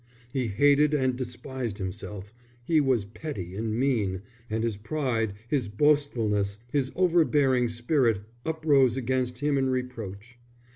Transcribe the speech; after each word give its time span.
He 0.33 0.47
hated 0.47 0.95
and 0.95 1.15
despised 1.15 1.77
himself; 1.77 2.33
he 2.65 2.81
was 2.81 3.05
petty 3.05 3.55
and 3.55 3.75
mean; 3.77 4.23
and 4.49 4.63
his 4.63 4.75
pride, 4.75 5.33
his 5.47 5.67
boastfulness, 5.67 6.57
his 6.71 6.91
overbearing 6.95 7.69
spirit, 7.69 8.21
uprose 8.43 8.97
against 8.97 9.37
him 9.41 9.59
in 9.59 9.69
reproach. 9.69 10.39